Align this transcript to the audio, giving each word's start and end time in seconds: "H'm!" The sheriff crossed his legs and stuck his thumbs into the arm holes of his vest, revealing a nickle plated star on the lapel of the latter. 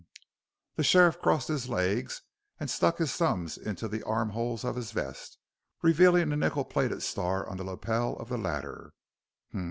"H'm!" 0.01 0.21
The 0.77 0.83
sheriff 0.83 1.21
crossed 1.21 1.47
his 1.47 1.69
legs 1.69 2.23
and 2.59 2.71
stuck 2.71 2.97
his 2.97 3.13
thumbs 3.13 3.55
into 3.55 3.87
the 3.87 4.01
arm 4.01 4.31
holes 4.31 4.63
of 4.63 4.75
his 4.75 4.91
vest, 4.93 5.37
revealing 5.83 6.31
a 6.31 6.35
nickle 6.37 6.65
plated 6.65 7.03
star 7.03 7.47
on 7.47 7.57
the 7.57 7.63
lapel 7.63 8.15
of 8.17 8.29
the 8.29 8.37
latter. 8.39 8.93